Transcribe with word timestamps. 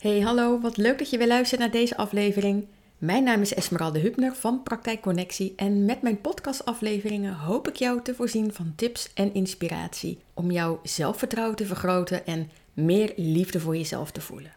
Hey, 0.00 0.20
hallo, 0.20 0.60
wat 0.60 0.76
leuk 0.76 0.98
dat 0.98 1.10
je 1.10 1.18
weer 1.18 1.26
luistert 1.26 1.60
naar 1.60 1.70
deze 1.70 1.96
aflevering. 1.96 2.66
Mijn 2.98 3.24
naam 3.24 3.40
is 3.40 3.54
Esmeralde 3.54 3.98
Hubner 3.98 4.34
van 4.34 4.62
Praktijk 4.62 5.00
Connectie 5.00 5.52
en 5.56 5.84
met 5.84 6.02
mijn 6.02 6.20
podcastafleveringen 6.20 7.34
hoop 7.34 7.68
ik 7.68 7.76
jou 7.76 8.02
te 8.02 8.14
voorzien 8.14 8.52
van 8.52 8.72
tips 8.76 9.10
en 9.14 9.34
inspiratie 9.34 10.18
om 10.34 10.50
jouw 10.50 10.80
zelfvertrouwen 10.82 11.56
te 11.56 11.66
vergroten 11.66 12.26
en 12.26 12.50
meer 12.72 13.12
liefde 13.16 13.60
voor 13.60 13.76
jezelf 13.76 14.10
te 14.10 14.20
voelen. 14.20 14.52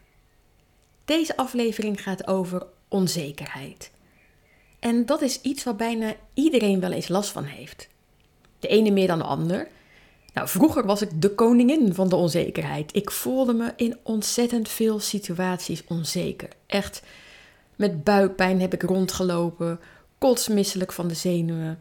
Deze 1.04 1.36
aflevering 1.36 2.02
gaat 2.02 2.26
over 2.26 2.66
onzekerheid. 2.88 3.90
En 4.78 5.06
dat 5.06 5.22
is 5.22 5.40
iets 5.40 5.64
waar 5.64 5.76
bijna 5.76 6.14
iedereen 6.34 6.80
wel 6.80 6.92
eens 6.92 7.08
last 7.08 7.30
van 7.30 7.44
heeft. 7.44 7.88
De 8.58 8.68
ene 8.68 8.90
meer 8.90 9.06
dan 9.06 9.18
de 9.18 9.24
ander, 9.24 9.68
nou, 10.34 10.48
vroeger 10.48 10.86
was 10.86 11.02
ik 11.02 11.22
de 11.22 11.34
koningin 11.34 11.94
van 11.94 12.08
de 12.08 12.16
onzekerheid. 12.16 12.96
Ik 12.96 13.10
voelde 13.10 13.52
me 13.52 13.72
in 13.76 13.96
ontzettend 14.02 14.68
veel 14.68 15.00
situaties 15.00 15.84
onzeker. 15.86 16.48
Echt, 16.66 17.02
met 17.76 18.04
buikpijn 18.04 18.60
heb 18.60 18.72
ik 18.72 18.82
rondgelopen, 18.82 19.80
kotsmisselijk 20.18 20.92
van 20.92 21.08
de 21.08 21.14
zenuwen. 21.14 21.78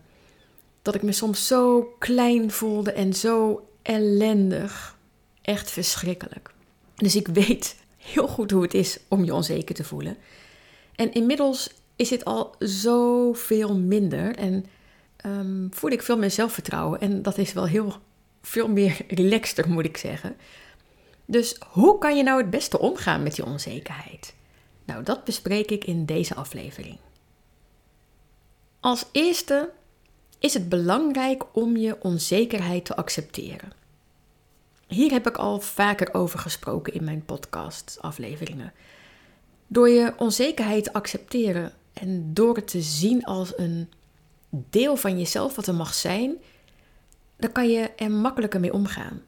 Dat 0.82 0.96
ik 0.96 1.02
me 1.02 1.12
soms 1.12 1.48
zo 1.48 1.94
klein 2.00 2.52
voelde 2.52 2.92
en 2.92 3.14
zo 3.14 3.68
ellendig. 3.82 4.98
Echt 5.42 5.72
verschrikkelijk. 5.72 6.54
Dus 6.96 7.16
ik 7.16 7.28
weet 7.28 7.76
heel 7.98 8.28
goed 8.28 8.52
hoe 8.52 8.62
het 8.62 8.74
is 8.74 9.00
om 9.08 9.24
je 9.24 9.34
onzeker 9.34 9.76
te 9.76 9.84
voelen. 9.84 10.18
En 10.96 11.14
inmiddels 11.14 11.70
is 11.96 12.10
het 12.10 12.26
al 12.26 12.56
zoveel 12.60 13.78
minder 13.78 14.36
en 14.36 14.66
um, 15.26 15.68
voel 15.72 15.92
ik 15.92 16.02
veel 16.02 16.18
meer 16.18 16.32
zelfvertrouwen. 16.32 17.00
En 17.00 17.22
dat 17.22 17.38
is 17.38 17.54
wel 17.54 17.68
heel 17.68 17.94
veel 18.44 18.68
meer 18.68 18.98
relaxter, 19.08 19.70
moet 19.70 19.86
ik 19.86 19.98
zeggen. 19.98 20.36
Dus 21.26 21.58
hoe 21.70 21.98
kan 21.98 22.18
je 22.18 22.24
nou 22.24 22.42
het 22.42 22.50
beste 22.50 22.80
omgaan 22.80 23.24
met 23.24 23.36
die 23.36 23.46
onzekerheid? 23.46 24.34
Nou, 24.86 25.04
dat 25.04 25.24
bespreek 25.24 25.72
ik 25.72 25.86
in 25.86 26.06
deze 26.06 26.36
aflevering. 26.36 26.98
Als 28.80 29.06
eerste 29.12 29.72
is 30.40 30.54
het 30.54 30.70
belangrijk 30.70 31.44
om 31.56 31.78
je 31.78 32.02
onzekerheid 32.02 32.86
te 32.86 32.96
accepteren. 32.96 33.72
Hier 34.88 35.12
heb 35.12 35.28
ik 35.28 35.38
al 35.38 35.60
vaker 35.60 36.14
over 36.14 36.40
gesproken 36.40 36.94
in 36.94 37.04
mijn 37.04 37.26
podcast-afleveringen. 37.26 38.74
Door 39.68 39.90
je 39.90 40.14
onzekerheid 40.18 40.84
te 40.84 40.94
accepteren 40.94 41.74
en 41.94 42.34
door 42.34 42.56
het 42.56 42.68
te 42.68 42.82
zien 42.82 43.24
als 43.24 43.58
een 43.58 43.92
deel 44.50 44.96
van 44.96 45.18
jezelf 45.18 45.56
wat 45.56 45.68
er 45.68 45.76
mag 45.76 45.94
zijn, 45.94 46.36
dan 47.44 47.52
kan 47.52 47.70
je 47.70 47.90
er 47.96 48.12
makkelijker 48.12 48.60
mee 48.60 48.74
omgaan. 48.74 49.22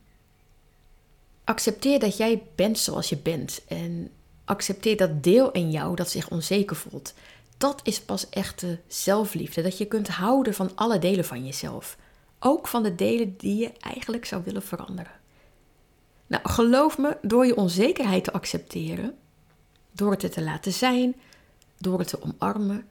Accepteer 1.44 1.99
dat 1.99 2.17
jij 2.17 2.44
bent 2.55 2.80
zoals 2.80 3.09
je 3.09 3.17
bent 3.17 3.61
en 3.67 4.11
accepteer 4.45 4.97
dat 4.97 5.23
deel 5.23 5.52
in 5.52 5.71
jou 5.71 5.95
dat 5.95 6.09
zich 6.09 6.30
onzeker 6.30 6.75
voelt. 6.75 7.13
Dat 7.58 7.80
is 7.83 8.02
pas 8.02 8.30
echte 8.30 8.80
zelfliefde, 8.88 9.61
dat 9.61 9.77
je 9.77 9.86
kunt 9.86 10.08
houden 10.08 10.53
van 10.53 10.71
alle 10.75 10.99
delen 10.99 11.25
van 11.25 11.45
jezelf. 11.45 11.97
Ook 12.39 12.67
van 12.67 12.83
de 12.83 12.95
delen 12.95 13.38
die 13.38 13.58
je 13.58 13.71
eigenlijk 13.80 14.25
zou 14.25 14.43
willen 14.43 14.63
veranderen. 14.63 15.19
Nou, 16.27 16.49
geloof 16.49 16.97
me, 16.97 17.17
door 17.21 17.45
je 17.45 17.55
onzekerheid 17.55 18.23
te 18.23 18.31
accepteren, 18.31 19.17
door 19.91 20.11
het 20.11 20.33
te 20.33 20.43
laten 20.43 20.73
zijn, 20.73 21.16
door 21.77 21.99
het 21.99 22.08
te 22.08 22.21
omarmen, 22.21 22.88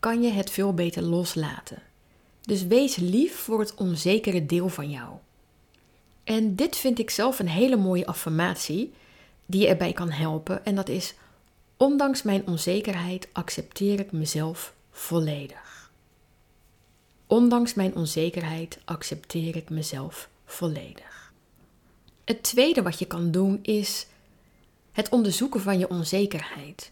kan 0.00 0.22
je 0.22 0.30
het 0.30 0.50
veel 0.50 0.74
beter 0.74 1.02
loslaten. 1.02 1.82
Dus 2.46 2.66
wees 2.66 2.96
lief 2.96 3.36
voor 3.36 3.60
het 3.60 3.74
onzekere 3.74 4.46
deel 4.46 4.68
van 4.68 4.90
jou. 4.90 5.12
En 6.24 6.56
dit 6.56 6.76
vind 6.76 6.98
ik 6.98 7.10
zelf 7.10 7.38
een 7.38 7.48
hele 7.48 7.76
mooie 7.76 8.06
affirmatie 8.06 8.92
die 9.46 9.60
je 9.60 9.66
erbij 9.68 9.92
kan 9.92 10.10
helpen. 10.10 10.64
En 10.64 10.74
dat 10.74 10.88
is: 10.88 11.14
Ondanks 11.76 12.22
mijn 12.22 12.46
onzekerheid 12.46 13.28
accepteer 13.32 14.00
ik 14.00 14.12
mezelf 14.12 14.74
volledig. 14.90 15.90
Ondanks 17.26 17.74
mijn 17.74 17.94
onzekerheid 17.94 18.78
accepteer 18.84 19.56
ik 19.56 19.70
mezelf 19.70 20.28
volledig. 20.44 21.32
Het 22.24 22.42
tweede 22.42 22.82
wat 22.82 22.98
je 22.98 23.06
kan 23.06 23.30
doen 23.30 23.58
is 23.62 24.06
het 24.92 25.08
onderzoeken 25.08 25.60
van 25.60 25.78
je 25.78 25.88
onzekerheid. 25.88 26.90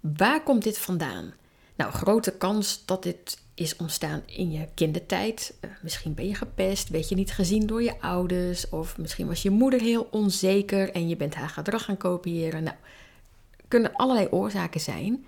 Waar 0.00 0.42
komt 0.42 0.62
dit 0.62 0.78
vandaan? 0.78 1.32
Nou, 1.76 1.92
grote 1.92 2.32
kans 2.32 2.82
dat 2.84 3.02
dit 3.02 3.38
is 3.54 3.76
ontstaan 3.76 4.22
in 4.26 4.50
je 4.50 4.68
kindertijd. 4.74 5.54
Uh, 5.60 5.70
misschien 5.82 6.14
ben 6.14 6.28
je 6.28 6.34
gepest, 6.34 6.88
weet 6.88 7.08
je 7.08 7.14
niet 7.14 7.32
gezien 7.32 7.66
door 7.66 7.82
je 7.82 8.00
ouders, 8.00 8.68
of 8.68 8.98
misschien 8.98 9.26
was 9.26 9.42
je 9.42 9.50
moeder 9.50 9.80
heel 9.80 10.08
onzeker 10.10 10.92
en 10.92 11.08
je 11.08 11.16
bent 11.16 11.34
haar 11.34 11.48
gedrag 11.48 11.84
gaan 11.84 11.96
kopiëren. 11.96 12.62
Nou, 12.62 12.76
kunnen 13.68 13.94
allerlei 13.94 14.28
oorzaken 14.30 14.80
zijn. 14.80 15.24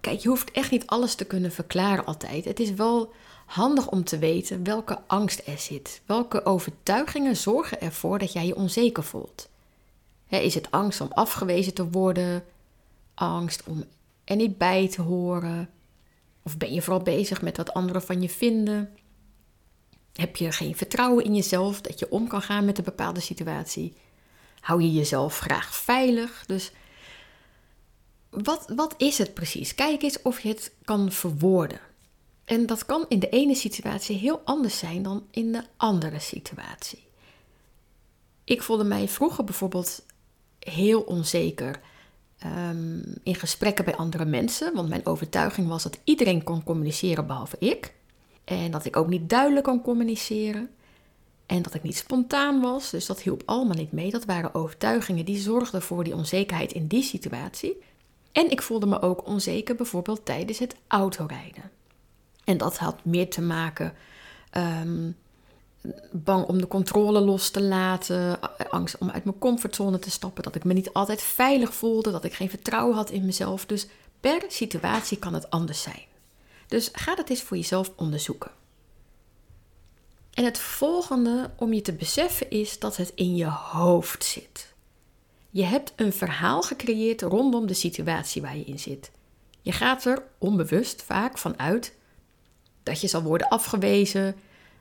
Kijk, 0.00 0.20
je 0.20 0.28
hoeft 0.28 0.50
echt 0.50 0.70
niet 0.70 0.86
alles 0.86 1.14
te 1.14 1.24
kunnen 1.24 1.52
verklaren 1.52 2.04
altijd. 2.04 2.44
Het 2.44 2.60
is 2.60 2.70
wel 2.70 3.12
handig 3.46 3.88
om 3.88 4.04
te 4.04 4.18
weten 4.18 4.64
welke 4.64 4.98
angst 5.06 5.42
er 5.46 5.58
zit. 5.58 6.02
Welke 6.06 6.44
overtuigingen 6.44 7.36
zorgen 7.36 7.80
ervoor 7.80 8.18
dat 8.18 8.32
jij 8.32 8.46
je 8.46 8.56
onzeker 8.56 9.02
voelt? 9.02 9.48
is 10.28 10.54
het 10.54 10.70
angst 10.70 11.00
om 11.00 11.08
afgewezen 11.12 11.74
te 11.74 11.90
worden? 11.90 12.44
Angst 13.14 13.62
om 13.66 13.84
er 14.24 14.36
niet 14.36 14.58
bij 14.58 14.88
te 14.88 15.02
horen? 15.02 15.70
Of 16.46 16.56
ben 16.56 16.72
je 16.72 16.82
vooral 16.82 17.02
bezig 17.02 17.42
met 17.42 17.56
wat 17.56 17.72
anderen 17.72 18.02
van 18.02 18.22
je 18.22 18.28
vinden? 18.28 18.96
Heb 20.12 20.36
je 20.36 20.52
geen 20.52 20.76
vertrouwen 20.76 21.24
in 21.24 21.34
jezelf 21.34 21.80
dat 21.80 21.98
je 21.98 22.10
om 22.10 22.28
kan 22.28 22.42
gaan 22.42 22.64
met 22.64 22.78
een 22.78 22.84
bepaalde 22.84 23.20
situatie? 23.20 23.96
Hou 24.60 24.82
je 24.82 24.92
jezelf 24.92 25.38
graag 25.38 25.74
veilig? 25.74 26.44
Dus 26.46 26.72
wat, 28.30 28.72
wat 28.76 28.94
is 28.96 29.18
het 29.18 29.34
precies? 29.34 29.74
Kijk 29.74 30.02
eens 30.02 30.22
of 30.22 30.40
je 30.40 30.48
het 30.48 30.72
kan 30.84 31.12
verwoorden. 31.12 31.80
En 32.44 32.66
dat 32.66 32.86
kan 32.86 33.04
in 33.08 33.18
de 33.18 33.28
ene 33.28 33.54
situatie 33.54 34.16
heel 34.16 34.40
anders 34.44 34.78
zijn 34.78 35.02
dan 35.02 35.26
in 35.30 35.52
de 35.52 35.64
andere 35.76 36.18
situatie. 36.18 37.06
Ik 38.44 38.62
voelde 38.62 38.84
mij 38.84 39.08
vroeger 39.08 39.44
bijvoorbeeld 39.44 40.04
heel 40.58 41.00
onzeker 41.00 41.80
Ehm, 42.38 42.98
in 43.22 43.34
gesprekken 43.34 43.84
bij 43.84 43.96
andere 43.96 44.24
mensen. 44.24 44.74
Want 44.74 44.88
mijn 44.88 45.06
overtuiging 45.06 45.68
was 45.68 45.82
dat 45.82 46.00
iedereen 46.04 46.44
kon 46.44 46.62
communiceren 46.62 47.26
behalve 47.26 47.56
ik. 47.58 47.94
En 48.44 48.70
dat 48.70 48.84
ik 48.84 48.96
ook 48.96 49.08
niet 49.08 49.28
duidelijk 49.28 49.64
kon 49.64 49.82
communiceren. 49.82 50.70
En 51.46 51.62
dat 51.62 51.74
ik 51.74 51.82
niet 51.82 51.96
spontaan 51.96 52.60
was. 52.60 52.90
Dus 52.90 53.06
dat 53.06 53.22
hielp 53.22 53.42
allemaal 53.44 53.76
niet 53.76 53.92
mee. 53.92 54.10
Dat 54.10 54.24
waren 54.24 54.54
overtuigingen 54.54 55.24
die 55.24 55.38
zorgden 55.38 55.82
voor 55.82 56.04
die 56.04 56.14
onzekerheid 56.14 56.72
in 56.72 56.86
die 56.86 57.02
situatie. 57.02 57.82
En 58.32 58.50
ik 58.50 58.62
voelde 58.62 58.86
me 58.86 59.00
ook 59.00 59.26
onzeker 59.26 59.74
bijvoorbeeld 59.74 60.24
tijdens 60.24 60.58
het 60.58 60.76
autorijden. 60.86 61.70
En 62.44 62.56
dat 62.56 62.78
had 62.78 63.04
meer 63.04 63.30
te 63.30 63.42
maken 63.42 63.92
um, 64.56 65.16
bang 66.12 66.46
om 66.46 66.58
de 66.58 66.66
controle 66.66 67.20
los 67.20 67.50
te 67.50 67.62
laten, 67.62 68.38
angst 68.70 68.98
om 68.98 69.10
uit 69.10 69.24
mijn 69.24 69.38
comfortzone 69.38 69.98
te 69.98 70.10
stappen, 70.10 70.42
dat 70.42 70.54
ik 70.54 70.64
me 70.64 70.72
niet 70.72 70.92
altijd 70.92 71.22
veilig 71.22 71.74
voelde, 71.74 72.10
dat 72.10 72.24
ik 72.24 72.34
geen 72.34 72.50
vertrouwen 72.50 72.96
had 72.96 73.10
in 73.10 73.24
mezelf. 73.24 73.66
Dus 73.66 73.86
per 74.20 74.44
situatie 74.48 75.18
kan 75.18 75.34
het 75.34 75.50
anders 75.50 75.82
zijn. 75.82 76.04
Dus 76.66 76.88
ga 76.92 77.14
dat 77.14 77.28
eens 77.28 77.42
voor 77.42 77.56
jezelf 77.56 77.92
onderzoeken. 77.96 78.50
En 80.32 80.44
het 80.44 80.58
volgende 80.58 81.50
om 81.56 81.72
je 81.72 81.82
te 81.82 81.92
beseffen 81.92 82.50
is 82.50 82.78
dat 82.78 82.96
het 82.96 83.12
in 83.14 83.36
je 83.36 83.46
hoofd 83.46 84.24
zit. 84.24 84.74
Je 85.50 85.64
hebt 85.64 85.92
een 85.96 86.12
verhaal 86.12 86.62
gecreëerd 86.62 87.22
rondom 87.22 87.66
de 87.66 87.74
situatie 87.74 88.42
waar 88.42 88.56
je 88.56 88.64
in 88.64 88.78
zit. 88.78 89.10
Je 89.62 89.72
gaat 89.72 90.04
er 90.04 90.22
onbewust 90.38 91.02
vaak 91.02 91.38
van 91.38 91.58
uit 91.58 91.94
dat 92.82 93.00
je 93.00 93.06
zal 93.06 93.22
worden 93.22 93.48
afgewezen, 93.48 94.36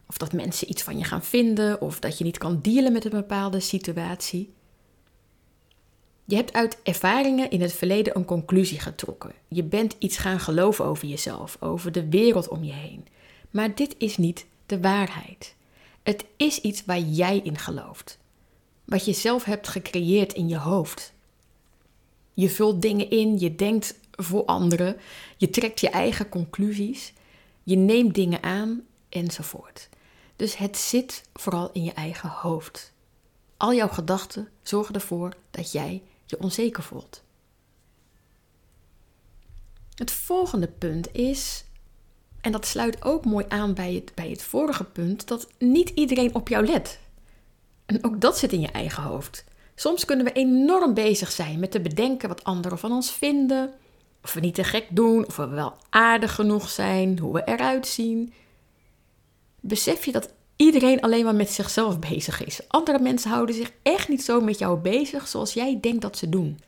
of 0.07 0.17
dat 0.17 0.33
mensen 0.33 0.69
iets 0.69 0.83
van 0.83 0.97
je 0.97 1.03
gaan 1.03 1.23
vinden, 1.23 1.81
of 1.81 1.99
dat 1.99 2.17
je 2.17 2.23
niet 2.23 2.37
kan 2.37 2.59
dealen 2.61 2.91
met 2.93 3.05
een 3.05 3.11
bepaalde 3.11 3.59
situatie. 3.59 4.53
Je 6.25 6.35
hebt 6.35 6.53
uit 6.53 6.77
ervaringen 6.83 7.49
in 7.49 7.61
het 7.61 7.73
verleden 7.73 8.15
een 8.15 8.25
conclusie 8.25 8.79
getrokken. 8.79 9.31
Je 9.47 9.63
bent 9.63 9.95
iets 9.99 10.17
gaan 10.17 10.39
geloven 10.39 10.85
over 10.85 11.07
jezelf, 11.07 11.57
over 11.59 11.91
de 11.91 12.09
wereld 12.09 12.47
om 12.47 12.63
je 12.63 12.73
heen. 12.73 13.05
Maar 13.49 13.75
dit 13.75 13.95
is 13.97 14.17
niet 14.17 14.45
de 14.65 14.79
waarheid. 14.79 15.55
Het 16.03 16.25
is 16.37 16.61
iets 16.61 16.85
waar 16.85 16.99
jij 16.99 17.41
in 17.43 17.57
gelooft. 17.57 18.17
Wat 18.85 19.05
je 19.05 19.13
zelf 19.13 19.43
hebt 19.43 19.67
gecreëerd 19.67 20.33
in 20.33 20.47
je 20.47 20.57
hoofd. 20.57 21.13
Je 22.33 22.49
vult 22.49 22.81
dingen 22.81 23.09
in, 23.09 23.39
je 23.39 23.55
denkt 23.55 23.99
voor 24.11 24.45
anderen, 24.45 24.97
je 25.37 25.49
trekt 25.49 25.79
je 25.79 25.89
eigen 25.89 26.29
conclusies, 26.29 27.13
je 27.63 27.75
neemt 27.75 28.15
dingen 28.15 28.43
aan 28.43 28.81
enzovoort. 29.09 29.89
Dus 30.35 30.57
het 30.57 30.77
zit 30.77 31.23
vooral 31.33 31.69
in 31.71 31.83
je 31.83 31.93
eigen 31.93 32.29
hoofd. 32.29 32.93
Al 33.57 33.73
jouw 33.73 33.87
gedachten 33.87 34.49
zorgen 34.63 34.95
ervoor 34.95 35.33
dat 35.51 35.71
jij 35.71 36.03
je 36.25 36.39
onzeker 36.39 36.83
voelt. 36.83 37.23
Het 39.95 40.11
volgende 40.11 40.67
punt 40.67 41.13
is, 41.13 41.63
en 42.41 42.51
dat 42.51 42.65
sluit 42.65 43.03
ook 43.03 43.25
mooi 43.25 43.45
aan 43.47 43.73
bij 43.73 43.93
het, 43.93 44.11
bij 44.15 44.29
het 44.29 44.41
vorige 44.43 44.83
punt, 44.83 45.27
dat 45.27 45.47
niet 45.57 45.89
iedereen 45.89 46.35
op 46.35 46.47
jou 46.47 46.65
let. 46.65 46.99
En 47.85 48.03
ook 48.03 48.21
dat 48.21 48.37
zit 48.37 48.53
in 48.53 48.59
je 48.59 48.71
eigen 48.71 49.03
hoofd. 49.03 49.43
Soms 49.75 50.05
kunnen 50.05 50.25
we 50.25 50.31
enorm 50.31 50.93
bezig 50.93 51.31
zijn 51.31 51.59
met 51.59 51.71
te 51.71 51.81
bedenken 51.81 52.29
wat 52.29 52.43
anderen 52.43 52.77
van 52.77 52.91
ons 52.91 53.11
vinden, 53.11 53.73
of 54.23 54.33
we 54.33 54.39
niet 54.39 54.55
te 54.55 54.63
gek 54.63 54.87
doen, 54.89 55.25
of 55.25 55.35
we 55.35 55.47
wel 55.47 55.77
aardig 55.89 56.35
genoeg 56.35 56.69
zijn, 56.69 57.19
hoe 57.19 57.33
we 57.33 57.43
eruit 57.45 57.87
zien. 57.87 58.33
Besef 59.67 60.05
je 60.05 60.11
dat 60.11 60.29
iedereen 60.55 61.01
alleen 61.01 61.23
maar 61.23 61.35
met 61.35 61.49
zichzelf 61.49 61.99
bezig 61.99 62.45
is? 62.45 62.59
Andere 62.67 62.99
mensen 62.99 63.31
houden 63.31 63.55
zich 63.55 63.71
echt 63.81 64.09
niet 64.09 64.23
zo 64.23 64.41
met 64.41 64.59
jou 64.59 64.79
bezig 64.79 65.27
zoals 65.27 65.53
jij 65.53 65.77
denkt 65.81 66.01
dat 66.01 66.17
ze 66.17 66.29
doen. 66.29 66.59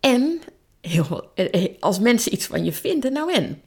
En 0.00 0.40
heel, 0.80 1.30
eh, 1.34 1.64
eh, 1.64 1.74
als 1.80 1.98
mensen 1.98 2.32
iets 2.32 2.46
van 2.46 2.64
je 2.64 2.72
vinden, 2.72 3.12
nou 3.12 3.32
en? 3.32 3.62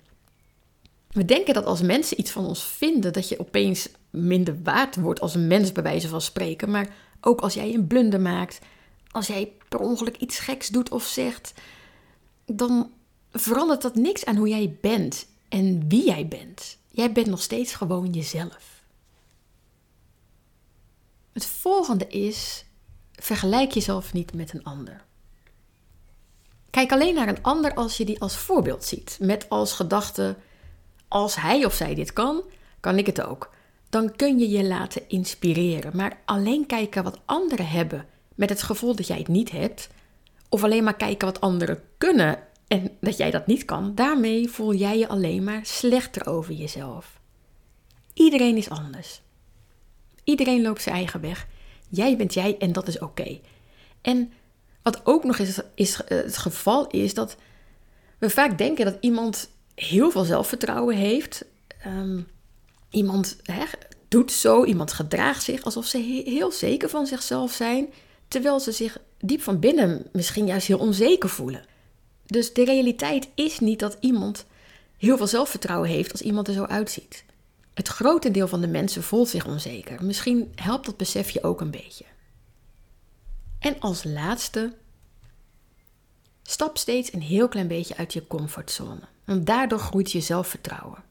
We 1.12 1.26
denken 1.26 1.54
dat 1.54 1.66
als 1.66 1.82
mensen 1.82 2.20
iets 2.20 2.32
van 2.32 2.46
ons 2.46 2.64
vinden, 2.64 3.14
dat 3.14 3.30
je 3.30 3.40
opeens 3.40 3.90
minder 4.10 4.58
waard 4.64 4.96
wordt 4.96 5.22
als 5.22 5.36
een 5.36 5.48
mens, 5.48 5.72
bij 5.72 5.84
wijze 5.84 6.08
van 6.08 6.22
spreken. 6.22 6.72
Maar 6.72 6.96
ook 7.22 7.42
als 7.42 7.54
jij 7.54 7.74
een 7.74 7.88
blunder 7.88 8.22
maakt, 8.22 8.60
als 9.12 9.28
jij 9.28 9.52
per 9.70 9.80
ongeluk 9.80 10.18
iets 10.18 10.40
geks 10.40 10.68
doet 10.68 10.92
of 10.92 11.04
zegt, 11.04 11.54
dan 12.46 12.92
verandert 13.32 13.82
dat 13.82 13.96
niks 13.96 14.26
aan 14.26 14.36
hoe 14.36 14.50
jij 14.50 14.78
bent 14.82 15.28
en 15.50 15.88
wie 15.88 16.06
jij 16.06 16.28
bent. 16.28 16.79
Jij 17.00 17.12
bent 17.12 17.28
nog 17.28 17.42
steeds 17.42 17.74
gewoon 17.74 18.10
jezelf. 18.10 18.84
Het 21.32 21.46
volgende 21.46 22.08
is: 22.08 22.66
vergelijk 23.14 23.72
jezelf 23.72 24.14
niet 24.14 24.34
met 24.34 24.54
een 24.54 24.64
ander. 24.64 25.06
Kijk 26.70 26.92
alleen 26.92 27.16
naar 27.16 27.28
een 27.28 27.44
ander 27.44 27.74
als 27.74 27.98
je 27.98 28.06
die 28.06 28.22
als 28.22 28.38
voorbeeld 28.38 28.86
ziet, 28.86 29.18
met 29.22 29.50
als 29.50 29.74
gedachte: 29.74 30.36
als 31.08 31.36
hij 31.36 31.66
of 31.66 31.74
zij 31.74 31.96
dit 31.96 32.14
kan, 32.14 32.44
kan 32.80 32.98
ik 32.98 33.06
het 33.06 33.22
ook. 33.22 33.50
Dan 33.90 34.16
kun 34.16 34.40
je 34.40 34.50
je 34.50 34.64
laten 34.64 35.10
inspireren. 35.10 35.96
Maar 35.96 36.22
alleen 36.26 36.66
kijken 36.66 37.04
wat 37.04 37.20
anderen 37.26 37.68
hebben 37.68 38.08
met 38.36 38.50
het 38.50 38.62
gevoel 38.62 38.96
dat 38.96 39.08
jij 39.08 39.18
het 39.18 39.28
niet 39.28 39.52
hebt, 39.52 39.90
of 40.50 40.64
alleen 40.64 40.84
maar 40.84 40.96
kijken 40.96 41.28
wat 41.28 41.42
anderen 41.42 41.84
kunnen 41.98 42.49
en 42.70 42.98
dat 43.00 43.18
jij 43.18 43.32
dat 43.32 43.48
niet 43.48 43.66
kan, 43.66 43.96
daarmee 43.96 44.50
voel 44.50 44.74
jij 44.74 44.98
je 44.98 45.08
alleen 45.08 45.44
maar 45.44 45.66
slechter 45.66 46.28
over 46.28 46.54
jezelf. 46.54 47.20
Iedereen 48.14 48.58
is 48.58 48.70
anders. 48.70 49.22
Iedereen 50.24 50.62
loopt 50.62 50.82
zijn 50.82 50.96
eigen 50.96 51.22
weg. 51.22 51.48
Jij 51.90 52.18
bent 52.18 52.34
jij 52.34 52.58
en 52.58 52.72
dat 52.72 52.88
is 52.88 53.00
oké. 53.00 53.40
En 54.02 54.32
wat 54.82 55.02
ook 55.04 55.24
nog 55.24 55.38
eens 55.40 55.62
is, 55.76 56.04
eh, 56.04 56.18
het 56.18 56.38
geval 56.38 56.88
is 56.88 57.14
dat 57.14 57.36
we 58.18 58.30
vaak 58.30 58.58
denken 58.58 58.86
dat 58.86 58.98
iemand 59.00 59.50
heel 59.76 60.12
veel 60.12 60.24
zelfvertrouwen 60.24 60.96
heeft. 60.96 61.46
Um, 61.88 62.28
iemand 62.90 63.38
doet 64.08 64.32
zo, 64.32 64.64
iemand 64.64 64.94
gedraagt 64.94 65.44
zich 65.44 65.64
alsof 65.64 65.86
ze 65.86 65.98
heel 66.26 66.52
zeker 66.52 66.90
van 66.90 67.08
zichzelf 67.08 67.52
zijn, 67.52 67.94
terwijl 68.28 68.60
ze 68.60 68.72
zich 68.72 68.98
diep 69.20 69.42
van 69.42 69.60
binnen 69.60 70.06
misschien 70.12 70.46
juist 70.46 70.68
heel 70.68 70.80
onzeker 70.80 71.30
voelen. 71.30 71.66
Dus 72.30 72.54
de 72.54 72.66
realiteit 72.66 73.30
is 73.36 73.60
niet 73.60 73.80
dat 73.80 73.98
iemand 74.00 74.46
heel 74.98 75.18
veel 75.18 75.28
zelfvertrouwen 75.28 75.90
heeft 75.90 76.12
als 76.12 76.22
iemand 76.22 76.48
er 76.48 76.54
zo 76.54 76.64
uitziet. 76.64 77.24
Het 77.74 77.88
grote 77.88 78.32
deel 78.32 78.48
van 78.48 78.62
de 78.62 78.68
mensen 78.68 79.04
voelt 79.04 79.30
zich 79.30 79.46
onzeker. 79.46 80.06
Misschien 80.06 80.52
helpt 80.56 80.86
dat 80.86 80.98
besef 80.98 81.30
je 81.30 81.44
ook 81.44 81.62
een 81.62 81.72
beetje. 81.72 82.06
En 83.60 83.80
als 83.80 84.04
laatste, 84.04 84.74
stap 86.44 86.78
steeds 86.78 87.14
een 87.14 87.22
heel 87.22 87.48
klein 87.48 87.68
beetje 87.68 87.98
uit 87.98 88.14
je 88.14 88.28
comfortzone. 88.28 89.02
Want 89.26 89.46
daardoor 89.46 89.80
groeit 89.80 90.12
je 90.12 90.22
zelfvertrouwen. 90.22 91.04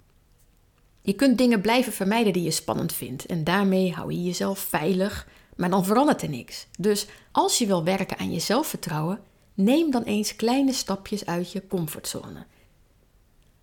Je 1.02 1.12
kunt 1.12 1.38
dingen 1.38 1.60
blijven 1.60 1.92
vermijden 1.92 2.32
die 2.32 2.42
je 2.42 2.50
spannend 2.50 2.92
vindt. 2.92 3.26
En 3.26 3.44
daarmee 3.44 3.92
hou 3.92 4.12
je 4.12 4.24
jezelf 4.24 4.58
veilig, 4.58 5.28
maar 5.56 5.70
dan 5.70 5.84
verandert 5.84 6.22
er 6.22 6.28
niks. 6.28 6.66
Dus 6.78 7.06
als 7.32 7.58
je 7.58 7.66
wil 7.66 7.84
werken 7.84 8.18
aan 8.18 8.32
je 8.32 8.40
zelfvertrouwen, 8.40 9.20
neem 9.58 9.90
dan 9.90 10.02
eens 10.02 10.36
kleine 10.36 10.72
stapjes 10.72 11.26
uit 11.26 11.52
je 11.52 11.66
comfortzone. 11.66 12.46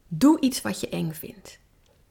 Doe 0.07 0.39
iets 0.39 0.61
wat 0.61 0.79
je 0.79 0.89
eng 0.89 1.11
vindt. 1.11 1.59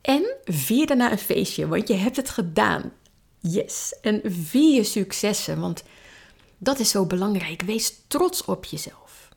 En 0.00 0.36
vier 0.44 0.86
daarna 0.86 1.12
een 1.12 1.18
feestje, 1.18 1.68
want 1.68 1.88
je 1.88 1.94
hebt 1.94 2.16
het 2.16 2.30
gedaan. 2.30 2.92
Yes. 3.38 3.96
En 4.00 4.20
vier 4.24 4.74
je 4.74 4.84
successen, 4.84 5.60
want 5.60 5.82
dat 6.58 6.78
is 6.78 6.90
zo 6.90 7.06
belangrijk. 7.06 7.62
Wees 7.62 7.94
trots 8.06 8.44
op 8.44 8.64
jezelf. 8.64 9.28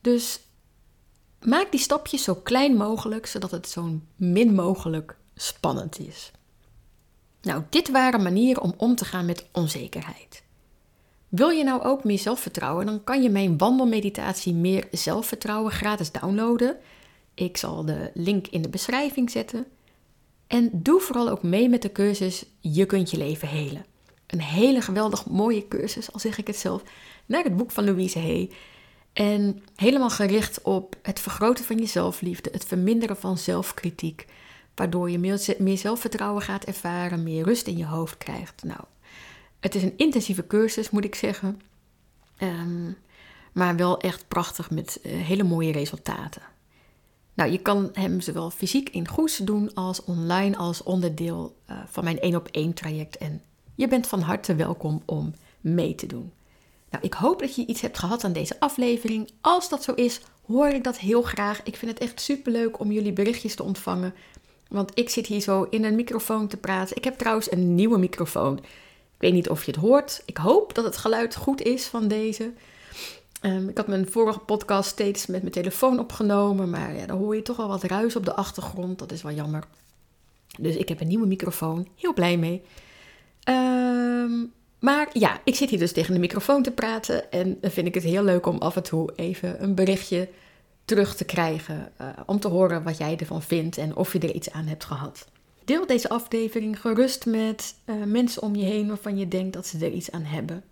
Dus 0.00 0.40
maak 1.40 1.70
die 1.70 1.80
stapjes 1.80 2.22
zo 2.22 2.34
klein 2.34 2.76
mogelijk, 2.76 3.26
zodat 3.26 3.50
het 3.50 3.68
zo 3.68 4.00
min 4.16 4.54
mogelijk 4.54 5.16
spannend 5.34 5.98
is. 5.98 6.30
Nou, 7.42 7.62
dit 7.70 7.90
waren 7.90 8.22
manieren 8.22 8.62
om 8.62 8.74
om 8.76 8.96
te 8.96 9.04
gaan 9.04 9.24
met 9.24 9.46
onzekerheid. 9.52 10.44
Wil 11.36 11.48
je 11.48 11.64
nou 11.64 11.82
ook 11.82 12.04
meer 12.04 12.18
zelfvertrouwen, 12.18 12.86
dan 12.86 13.04
kan 13.04 13.22
je 13.22 13.30
mijn 13.30 13.58
wandelmeditatie 13.58 14.54
Meer 14.54 14.88
Zelfvertrouwen 14.90 15.72
gratis 15.72 16.12
downloaden. 16.12 16.76
Ik 17.34 17.56
zal 17.56 17.84
de 17.84 18.10
link 18.14 18.46
in 18.46 18.62
de 18.62 18.68
beschrijving 18.68 19.30
zetten. 19.30 19.66
En 20.46 20.70
doe 20.72 21.00
vooral 21.00 21.28
ook 21.28 21.42
mee 21.42 21.68
met 21.68 21.82
de 21.82 21.92
cursus 21.92 22.44
Je 22.60 22.86
kunt 22.86 23.10
je 23.10 23.16
leven 23.16 23.48
helen. 23.48 23.84
Een 24.26 24.40
hele 24.40 24.80
geweldig 24.80 25.26
mooie 25.26 25.68
cursus, 25.68 26.12
al 26.12 26.18
zeg 26.18 26.38
ik 26.38 26.46
het 26.46 26.56
zelf, 26.56 26.82
naar 27.26 27.44
het 27.44 27.56
boek 27.56 27.70
van 27.70 27.84
Louise 27.84 28.18
Hay. 28.18 28.50
En 29.12 29.62
helemaal 29.74 30.10
gericht 30.10 30.62
op 30.62 30.96
het 31.02 31.20
vergroten 31.20 31.64
van 31.64 31.78
je 31.78 31.86
zelfliefde, 31.86 32.50
het 32.52 32.64
verminderen 32.64 33.16
van 33.16 33.38
zelfkritiek, 33.38 34.26
waardoor 34.74 35.10
je 35.10 35.18
meer, 35.58 35.78
zelfvertrouwen 35.78 36.42
gaat 36.42 36.64
ervaren, 36.64 37.22
meer 37.22 37.44
rust 37.44 37.66
in 37.66 37.76
je 37.76 37.86
hoofd 37.86 38.18
krijgt. 38.18 38.62
Nou, 38.62 38.80
het 39.66 39.74
is 39.74 39.82
een 39.82 39.96
intensieve 39.96 40.46
cursus, 40.46 40.90
moet 40.90 41.04
ik 41.04 41.14
zeggen. 41.14 41.60
Ehm, 42.36 42.90
maar 43.52 43.76
wel 43.76 44.00
echt 44.00 44.28
prachtig 44.28 44.70
met 44.70 45.00
eh, 45.02 45.12
hele 45.12 45.42
mooie 45.42 45.72
resultaten. 45.72 46.42
Nou, 47.34 47.50
je 47.50 47.58
kan 47.58 47.90
hem 47.92 48.20
zowel 48.20 48.50
fysiek 48.50 48.88
in 48.88 49.08
Goes 49.08 49.36
doen 49.36 49.74
als 49.74 50.04
online 50.04 50.56
als 50.56 50.82
onderdeel 50.82 51.56
uh, 51.70 51.76
van 51.86 52.04
mijn 52.04 52.20
1 52.20 52.36
op 52.36 52.48
1 52.50 52.72
traject. 52.72 53.18
En 53.18 53.42
je 53.74 53.88
bent 53.88 54.06
van 54.06 54.20
harte 54.20 54.54
welkom 54.54 55.02
om 55.04 55.34
mee 55.60 55.94
te 55.94 56.06
doen. 56.06 56.32
Nou, 56.90 57.04
ik 57.04 57.12
hoop 57.12 57.40
dat 57.40 57.54
je 57.54 57.66
iets 57.66 57.80
hebt 57.80 57.98
gehad 57.98 58.24
aan 58.24 58.32
deze 58.32 58.60
aflevering. 58.60 59.30
Als 59.40 59.68
dat 59.68 59.82
zo 59.82 59.92
is, 59.92 60.20
hoor 60.46 60.68
ik 60.68 60.84
dat 60.84 60.98
heel 60.98 61.22
graag. 61.22 61.62
Ik 61.62 61.76
vind 61.76 61.90
het 61.90 62.00
echt 62.00 62.20
superleuk 62.20 62.80
om 62.80 62.92
jullie 62.92 63.12
berichtjes 63.12 63.54
te 63.54 63.62
ontvangen. 63.62 64.14
Want 64.68 64.90
ik 64.94 65.08
zit 65.10 65.26
hier 65.26 65.40
zo 65.40 65.62
in 65.70 65.84
een 65.84 65.94
microfoon 65.94 66.48
te 66.48 66.56
praten. 66.56 66.96
Ik 66.96 67.04
heb 67.04 67.18
trouwens 67.18 67.50
een 67.50 67.74
nieuwe 67.74 67.98
microfoon. 67.98 68.60
Ik 69.16 69.22
weet 69.22 69.32
niet 69.32 69.48
of 69.48 69.64
je 69.64 69.70
het 69.70 69.80
hoort. 69.80 70.22
Ik 70.24 70.36
hoop 70.36 70.74
dat 70.74 70.84
het 70.84 70.96
geluid 70.96 71.36
goed 71.36 71.62
is 71.62 71.86
van 71.86 72.08
deze. 72.08 72.52
Ehm, 73.40 73.68
ik 73.68 73.76
had 73.76 73.86
mijn 73.86 74.10
vorige 74.10 74.38
podcast 74.38 74.88
steeds 74.88 75.26
met 75.26 75.40
mijn 75.40 75.52
telefoon 75.52 75.98
opgenomen, 75.98 76.70
maar 76.70 76.96
ja, 76.96 77.06
dan 77.06 77.18
hoor 77.18 77.36
je 77.36 77.42
toch 77.42 77.56
wel 77.56 77.68
wat 77.68 77.82
ruis 77.82 78.16
op 78.16 78.24
de 78.24 78.34
achtergrond. 78.34 78.98
Dat 78.98 79.12
is 79.12 79.22
wel 79.22 79.32
jammer. 79.32 79.64
Dus 80.58 80.76
ik 80.76 80.88
heb 80.88 81.00
een 81.00 81.08
nieuwe 81.08 81.26
microfoon. 81.26 81.88
Heel 81.96 82.14
blij 82.14 82.36
mee. 82.36 82.62
Ehm, 83.42 84.32
maar 84.78 85.08
ja, 85.12 85.40
ik 85.44 85.54
zit 85.54 85.70
hier 85.70 85.78
dus 85.78 85.92
tegen 85.92 86.14
de 86.14 86.20
microfoon 86.20 86.62
te 86.62 86.70
praten 86.70 87.30
en 87.30 87.58
dan 87.60 87.70
vind 87.70 87.86
ik 87.86 87.94
het 87.94 88.02
heel 88.02 88.24
leuk 88.24 88.46
om 88.46 88.58
af 88.58 88.76
en 88.76 88.82
toe 88.82 89.12
even 89.16 89.62
een 89.62 89.74
berichtje 89.74 90.28
terug 90.84 91.16
te 91.16 91.24
krijgen. 91.24 91.92
Uh, 92.00 92.08
om 92.26 92.40
te 92.40 92.48
horen 92.48 92.82
wat 92.82 92.98
jij 92.98 93.16
ervan 93.16 93.42
vindt 93.42 93.78
en 93.78 93.96
of 93.96 94.12
je 94.12 94.18
er 94.18 94.34
iets 94.34 94.50
aan 94.50 94.66
hebt 94.66 94.84
gehad. 94.84 95.26
Deel 95.66 95.86
deze 95.86 96.08
aflevering 96.08 96.80
gerust 96.80 97.26
met 97.26 97.74
uh, 97.84 98.04
mensen 98.04 98.42
om 98.42 98.54
je 98.54 98.64
heen 98.64 98.88
waarvan 98.88 99.18
je 99.18 99.28
denkt 99.28 99.52
dat 99.52 99.66
ze 99.66 99.84
er 99.84 99.92
iets 99.92 100.10
aan 100.10 100.22
hebben. 100.22 100.64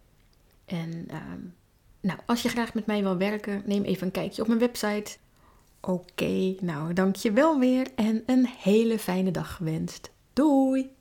En 0.65 1.05
ehm, 1.09 1.41
nou, 2.01 2.19
als 2.27 2.43
je 2.43 2.49
graag 2.49 2.75
met 2.75 2.87
mij 2.87 3.03
wil 3.03 3.17
werken, 3.17 3.63
neem 3.67 3.83
even 3.83 4.07
een 4.07 4.13
kijkje 4.13 4.43
op 4.43 4.49
mijn 4.49 4.61
website. 4.61 5.17
Oké, 5.81 6.55
nou 6.61 6.93
dank 6.93 7.17
je 7.17 7.33
wel 7.33 7.59
weer 7.59 7.87
en 7.95 8.23
een 8.27 8.47
hele 8.47 8.99
fijne 8.99 9.31
dag 9.31 9.57
gewenst. 9.57 10.11
Doei! 10.33 10.94